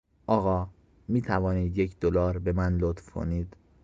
آقا، 0.27 0.69
میتوانید 1.07 1.77
یک 1.77 1.99
دلار 1.99 2.39
به 2.39 2.51
من 2.51 2.77
لطف 2.77 3.09
کنید؟ 3.09 3.55